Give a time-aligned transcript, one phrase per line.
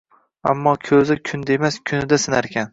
[0.53, 2.69] Ammo ko`za kunda emas, kunida sinarkan